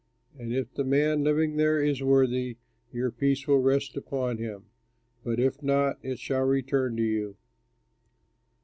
[0.35, 2.57] And if the man living there is worthy,
[2.91, 4.65] your peace will rest upon him;
[5.23, 7.37] but if not, it shall return to you.